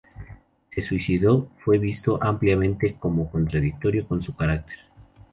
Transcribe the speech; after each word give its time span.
Su 0.71 0.81
suicidio 0.81 1.49
fue 1.53 1.77
visto 1.77 2.17
ampliamente 2.19 2.95
como 2.99 3.29
contradictorio 3.29 4.07
con 4.07 4.19
su 4.19 4.35
carácter. 4.35 4.77